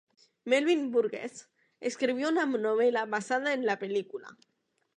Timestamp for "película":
3.77-4.35